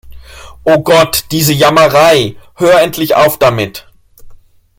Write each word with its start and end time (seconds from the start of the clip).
Oh 0.65 0.81
Gott, 0.81 1.25
diese 1.29 1.53
Jammerei. 1.53 2.35
Hör 2.55 2.81
endlich 2.81 3.13
auf 3.13 3.37
damit! 3.37 3.87